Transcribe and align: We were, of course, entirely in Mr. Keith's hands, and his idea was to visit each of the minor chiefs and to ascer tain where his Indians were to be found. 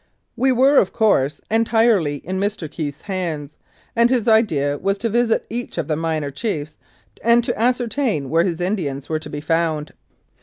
We 0.35 0.51
were, 0.51 0.77
of 0.79 0.91
course, 0.93 1.41
entirely 1.51 2.15
in 2.25 2.39
Mr. 2.39 2.67
Keith's 2.67 3.01
hands, 3.03 3.55
and 3.95 4.09
his 4.09 4.27
idea 4.27 4.79
was 4.79 4.97
to 4.97 5.09
visit 5.09 5.45
each 5.47 5.77
of 5.77 5.87
the 5.87 5.95
minor 5.95 6.31
chiefs 6.31 6.75
and 7.23 7.43
to 7.43 7.53
ascer 7.53 7.87
tain 7.87 8.31
where 8.31 8.43
his 8.43 8.59
Indians 8.59 9.09
were 9.09 9.19
to 9.19 9.29
be 9.29 9.41
found. 9.41 9.93